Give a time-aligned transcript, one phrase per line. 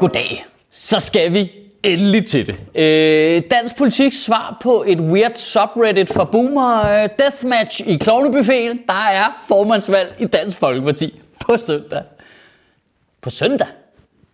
[0.00, 0.46] Goddag.
[0.70, 2.60] Så skal vi endelig til det.
[2.74, 8.80] Øh, dansk politik svar på et weird subreddit for boomer øh, deathmatch i Klovnebuffeten.
[8.88, 12.02] Der er formandsvalg i Dansk Folkeparti på søndag.
[13.20, 13.66] På søndag?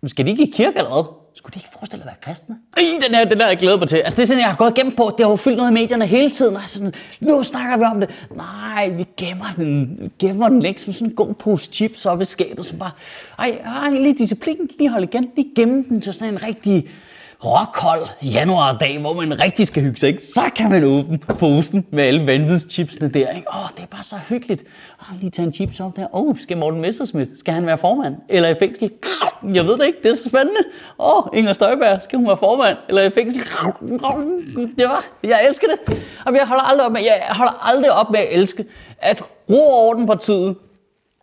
[0.07, 1.22] Skal de ikke i kirke eller hvad?
[1.35, 2.55] Skulle de ikke forestille at være kristne?
[2.77, 3.95] Ej, den her, den her jeg glæder mig til.
[3.97, 5.13] Altså, det er sådan, jeg har gået gennem på.
[5.17, 6.57] Det har jo fyldt noget i medierne hele tiden.
[6.57, 8.09] Altså, sådan, nu snakker vi om det.
[8.35, 12.21] Nej, vi gemmer den, vi gemmer den ikke som sådan en god pose chips op
[12.21, 12.65] i skabet.
[12.65, 12.91] Som bare,
[13.39, 16.89] ej, ej, lige disciplin, lige hold igen, lige gemme den til sådan en rigtig
[17.45, 20.23] råkold januardag, hvor man rigtig skal hygge sig, ikke?
[20.23, 23.29] så kan man åbne posen med alle vanvidschipsene der.
[23.29, 23.47] Ikke?
[23.53, 24.63] Åh, det er bare så hyggeligt.
[25.01, 26.15] Åh, lige tage en chips op der.
[26.15, 28.91] Åh, skal Morten Messerschmidt, skal han være formand eller i fængsel?
[29.53, 30.59] Jeg ved det ikke, det er så spændende.
[30.99, 33.41] Åh, Inger Støjberg, skal hun være formand eller i fængsel?
[34.77, 36.03] Det var, jeg elsker det.
[36.25, 38.65] Og jeg holder aldrig op med, jeg holder aldrig op med at elske,
[38.97, 40.55] at ro og orden partiet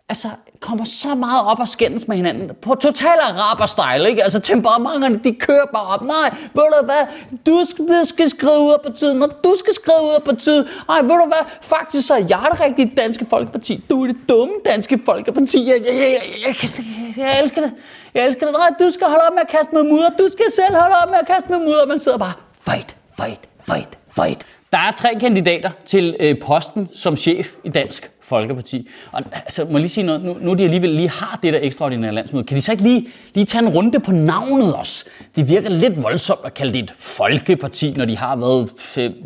[0.09, 0.27] altså,
[0.61, 2.51] kommer så meget op og skændes med hinanden.
[2.61, 4.23] På total araber-style, ikke?
[4.23, 6.01] Altså, temperamenterne, de kører bare op.
[6.01, 7.03] Nej, ved du hvad?
[7.45, 10.67] Du skal, du skal skrive ud af partiet, når du skal skrive ud af partiet.
[10.87, 11.43] Nej, ved du hvad?
[11.61, 13.85] Faktisk så er jeg det rigtige danske folkeparti.
[13.89, 15.67] Du er det dumme danske folkeparti.
[15.67, 16.55] Jeg, jeg, jeg, jeg, jeg,
[17.17, 17.71] jeg, jeg elsker det.
[18.13, 18.55] Jeg elsker det.
[18.59, 20.09] Nej, du skal holde op med at kaste med mudder.
[20.09, 21.85] Du skal selv holde op med at kaste med mudder.
[21.87, 22.33] Man sidder bare,
[22.67, 24.45] fight, fight, fight, fight.
[24.71, 28.89] Der er tre kandidater til øh, posten som chef i Dansk Folkeparti.
[29.11, 31.59] Og altså, må jeg lige sige noget, nu, nu de alligevel lige har det der
[31.61, 35.05] ekstraordinære landsmøde, kan de så ikke lige, lige tage en runde på navnet også?
[35.35, 38.69] Det virker lidt voldsomt at kalde det et folkeparti, når de har været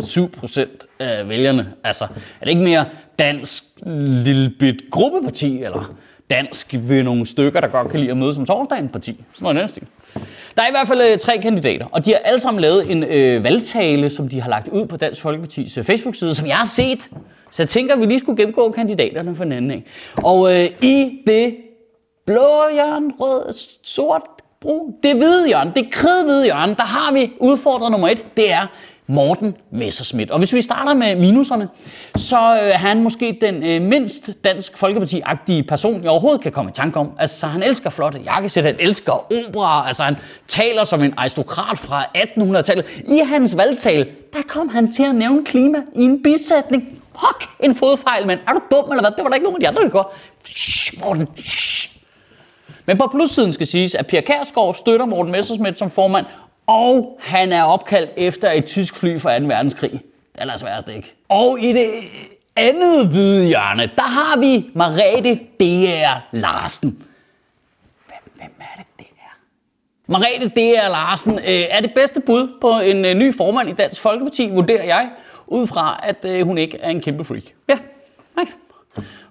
[0.01, 1.73] 5-7 procent af vælgerne.
[1.83, 2.05] Altså,
[2.41, 2.85] er det ikke mere
[3.19, 3.63] dansk
[4.25, 5.95] lille bit gruppeparti, eller
[6.29, 9.23] dansk ved nogle stykker, der godt kan lide at møde som torsdagen parti?
[9.33, 9.81] Sådan noget næste.
[10.55, 13.03] Der er i hvert fald øh, tre kandidater, og de har alle sammen lavet en
[13.03, 16.65] øh, valgtale, som de har lagt ud på Dansk Folkepartis øh, Facebook-side, som jeg har
[16.65, 17.09] set.
[17.49, 19.71] Så jeg tænker, at vi lige skulle gennemgå kandidaterne for en anden.
[19.71, 19.87] Ikke?
[20.23, 21.55] Og øh, i det
[22.25, 24.21] blå hjørne, rød, sort,
[24.61, 28.67] brun, det hvide hjørne, det kridhvide hjørne, der har vi udfordrer nummer et, det er
[29.07, 30.31] Morten Messerschmidt.
[30.31, 31.69] Og hvis vi starter med minuserne,
[32.15, 36.71] så øh, er han måske den øh, mindst dansk folkeparti-agtige person, jeg overhovedet kan komme
[36.71, 37.11] i tanke om.
[37.19, 39.11] Altså, han elsker flotte jakkesæt, han elsker
[39.47, 40.15] opera, altså han
[40.47, 43.03] taler som en aristokrat fra 1800-tallet.
[43.07, 47.01] I hans valgtale, der kom han til at nævne klima i en bisætning.
[47.11, 49.11] Fuck, en fodfejl, men er du dum eller hvad?
[49.11, 50.07] Det var der ikke nogen af de andre, der gjorde.
[50.45, 51.95] Shh, Morten, shh.
[52.87, 56.25] Men på plussiden skal siges, at Pia Kærsgaard støtter Morten Messerschmidt som formand,
[56.67, 59.45] og han er opkaldt efter et tysk fly fra 2.
[59.45, 59.91] verdenskrig.
[59.91, 60.01] Det
[60.35, 61.15] er altså værst ikke.
[61.29, 61.87] Og i det
[62.55, 66.27] andet hvide hjørne, der har vi Marete D.R.
[66.31, 67.03] Larsen.
[68.07, 69.37] Hvem, hvem er det, det er?
[70.07, 70.89] Marete D.R.
[70.89, 74.83] Larsen øh, er det bedste bud på en øh, ny formand i Dansk Folkeparti, vurderer
[74.83, 75.09] jeg,
[75.47, 77.43] ud fra at øh, hun ikke er en kæmpe freak.
[77.69, 77.77] Ja,
[78.35, 78.45] nej.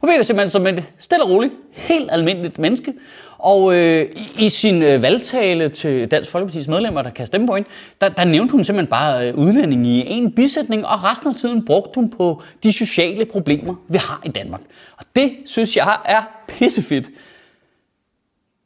[0.00, 2.94] Hun virker simpelthen som et stille og roligt, helt almindeligt menneske.
[3.38, 7.54] Og øh, i, i sin øh, valgtale til Dansk Folkepartis medlemmer, der kan stemme på
[7.54, 7.68] hende,
[8.00, 11.64] der, der nævnte hun simpelthen bare øh, udlænding i en bisætning, og resten af tiden
[11.64, 14.60] brugte hun på de sociale problemer, vi har i Danmark.
[14.96, 17.08] Og det synes jeg er pissefedt.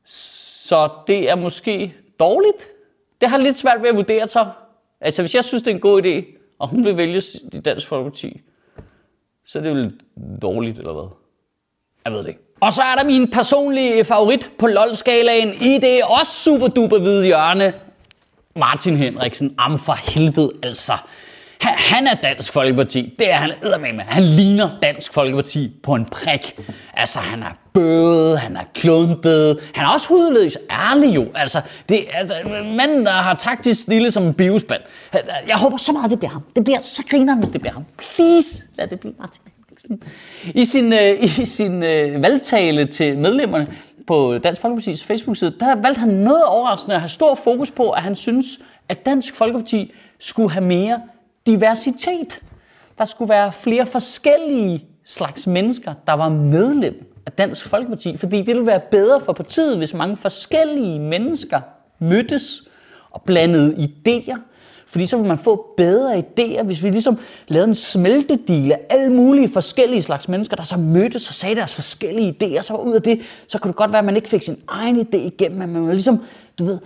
[0.05, 2.67] Så det er måske dårligt.
[3.21, 4.47] Det har lidt svært ved at vurdere så.
[5.01, 6.25] Altså hvis jeg synes, det er en god idé,
[6.59, 7.23] og hun vil vælge
[7.53, 8.41] i Dansk Folkeparti,
[9.49, 9.93] så er det vel
[10.43, 11.09] dårligt, eller hvad?
[12.05, 12.41] Jeg ved det ikke.
[12.61, 17.27] Og så er der min personlige favorit på LOL-skalaen i det også super duper hvide
[17.27, 17.73] hjørne.
[18.57, 19.55] Martin Henriksen.
[19.59, 20.93] Am for helvede, altså.
[21.61, 23.15] Han, han er Dansk Folkeparti.
[23.19, 24.05] Det er han med.
[24.05, 26.59] Han ligner Dansk Folkeparti på en prik.
[26.95, 31.27] Altså, han er bøde, han er klumpet, han er også hudløs, ærlig jo.
[31.35, 32.35] Altså, det er altså,
[32.77, 34.81] manden, der har taktisk stille som en biospand.
[35.47, 36.43] Jeg håber så meget, det bliver ham.
[36.57, 37.85] Det bliver så griner, hvis det bliver ham.
[37.97, 40.03] Please, lad det blive Martin Henriksen.
[40.55, 43.67] I sin, øh, i sin øh, valgtale til medlemmerne
[44.07, 48.03] på Dansk Folkeparti's Facebook-side, der valgte han noget overraskende at have stor fokus på, at
[48.03, 48.47] han synes,
[48.89, 51.01] at Dansk Folkeparti skulle have mere
[51.49, 52.41] diversitet.
[52.99, 58.47] Der skulle være flere forskellige slags mennesker, der var medlem af Dansk Folkeparti, fordi det
[58.47, 61.61] ville være bedre for partiet, hvis mange forskellige mennesker
[61.99, 62.63] mødtes
[63.11, 64.39] og blandede idéer.
[64.87, 67.19] Fordi så vil man få bedre idéer, hvis vi ligesom
[67.49, 71.75] lavede en smeltedil af alle mulige forskellige slags mennesker, der så mødtes og sagde deres
[71.75, 72.63] forskellige idéer.
[72.63, 75.01] Så ud af det, så kunne det godt være, at man ikke fik sin egen
[75.01, 76.21] idé igennem, men man var ligesom,
[76.59, 76.79] du ved,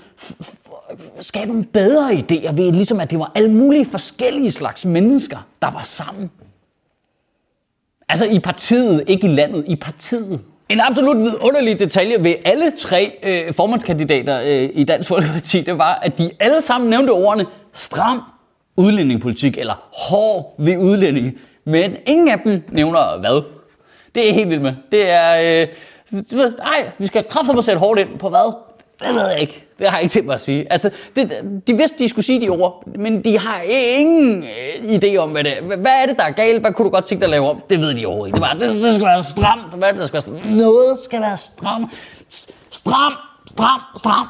[1.21, 5.71] skabe nogle bedre idéer ved, ligesom at det var alle mulige forskellige slags mennesker, der
[5.71, 6.31] var sammen.
[8.09, 10.41] Altså i partiet, ikke i landet, i partiet.
[10.69, 15.95] En absolut vidunderlig detalje ved alle tre øh, formandskandidater øh, i Dansk Folkeparti, det var,
[15.95, 18.23] at de alle sammen nævnte ordene stram
[18.77, 21.35] udlændingepolitik eller hård ved udlændinge.
[21.65, 23.43] Men ingen af dem nævner hvad.
[24.15, 24.75] Det er helt vildt med.
[24.93, 25.63] Det er...
[25.63, 25.69] Øh,
[26.59, 28.55] nej, vi skal kraftigt sætte hårdt ind på hvad?
[29.01, 29.67] Det ved jeg ikke.
[29.79, 30.67] Det har jeg ikke tænkt mig at sige.
[30.73, 31.33] Altså, det,
[31.67, 35.45] de vidste, de skulle sige de ord, men de har ingen øh, idé om, hvad
[35.45, 35.77] det er.
[35.77, 36.61] Hvad er det, der er galt?
[36.61, 37.63] Hvad kunne du godt tænke dig at lave om?
[37.71, 38.35] Det ved de overhovedet ikke.
[38.35, 39.75] Det, var, det, det skal være stramt.
[39.75, 40.57] Hvad er det, der skal være stramt?
[40.57, 41.93] Noget skal være stramt.
[42.71, 43.13] Stram,
[43.51, 44.27] stram, stram.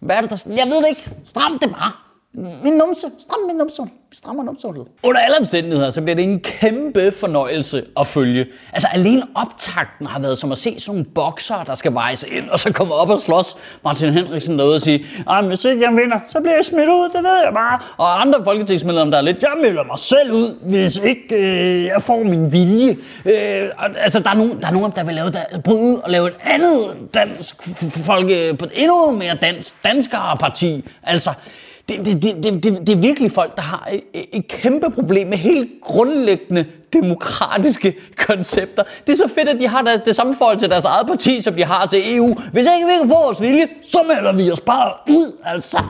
[0.00, 0.54] Hvad er det, der...
[0.54, 1.10] Jeg ved det ikke.
[1.24, 1.92] Stram det bare.
[2.34, 3.06] Min numse.
[3.18, 3.82] Stram min numse.
[3.82, 4.86] Vi strammer numsehullet.
[5.02, 8.46] Under alle omstændigheder, så bliver det en kæmpe fornøjelse at følge.
[8.72, 12.48] Altså alene optakten har været som at se sådan nogle bokser, der skal vejes ind,
[12.48, 13.56] og så kommer op og slås.
[13.84, 15.04] Martin Henriksen derude og sige,
[15.48, 17.78] hvis ikke jeg vinder, så bliver jeg smidt ud, det ved jeg bare.
[17.96, 22.02] Og andre folketingsmedlemmer, der er lidt, jeg melder mig selv ud, hvis ikke øh, jeg
[22.02, 22.96] får min vilje.
[23.24, 26.10] Øh, altså der er, nogen, der er nogen, der vil lave der, bryde ud og
[26.10, 27.56] lave et andet dansk
[28.06, 30.84] folke, øh, på et endnu mere dansk, danskere parti.
[31.02, 31.30] Altså,
[31.90, 35.26] det, det, det, det, det, det er virkelig folk, der har et, et kæmpe problem
[35.26, 38.82] med helt grundlæggende demokratiske koncepter.
[39.06, 41.40] Det er så fedt, at de har det, det samme forhold til deres eget parti,
[41.40, 42.34] som de har til EU.
[42.52, 45.82] Hvis ikke vi kan få vores vilje, så melder vi os bare ud, altså.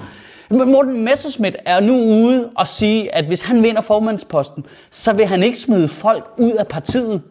[0.50, 5.42] Morten Messerschmidt er nu ude og sige, at hvis han vinder formandsposten, så vil han
[5.42, 7.22] ikke smide folk ud af partiet.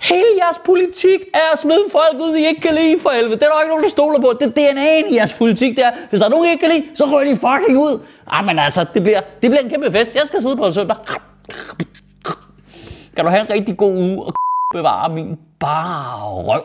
[0.00, 3.34] Hele jeres politik er at smide folk ud, I ikke kan lide for helvede.
[3.34, 4.32] Det er der ikke nogen, der stoler på.
[4.40, 5.90] Det er DNA'en i jeres politik, der.
[6.10, 8.00] Hvis der er nogen, I ikke kan lide, så rører de fucking ud.
[8.26, 10.14] Ah, men altså, det bliver, det bliver en kæmpe fest.
[10.14, 10.96] Jeg skal sidde på en søndag.
[13.16, 14.32] Kan du have en rigtig god uge og
[14.74, 16.62] bevare min bare røv.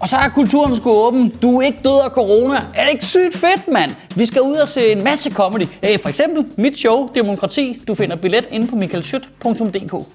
[0.00, 1.30] Og så er kulturen sgu åben.
[1.42, 2.56] Du er ikke død af corona.
[2.74, 3.90] Er det ikke sygt fedt, mand?
[4.16, 5.62] Vi skal ud og se en masse comedy.
[5.62, 7.82] Øh, for eksempel mit show, Demokrati.
[7.88, 10.06] Du finder billet inde på michaelschødt.dk.